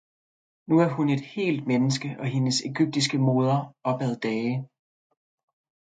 »nu 0.67 0.79
er 0.81 0.91
hun 0.95 1.09
et 1.09 1.21
heelt 1.21 1.67
Menneske 1.67 2.15
og 2.19 2.25
hendes 2.27 2.61
ægyptiske 2.65 3.17
Moder 3.17 3.75
opad 3.83 4.19
Dage. 4.19 4.67